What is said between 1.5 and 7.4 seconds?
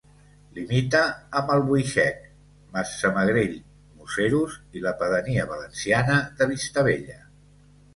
Albuixec, Massamagrell, Museros i la pedania valenciana de Vistabella.